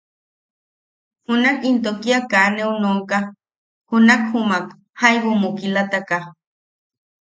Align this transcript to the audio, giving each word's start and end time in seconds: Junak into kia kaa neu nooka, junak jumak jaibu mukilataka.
Junak 1.25 1.57
into 1.69 1.91
kia 2.01 2.19
kaa 2.31 2.47
neu 2.55 2.71
nooka, 2.81 3.17
junak 3.89 4.21
jumak 4.29 4.65
jaibu 4.99 5.31
mukilataka. 5.41 6.17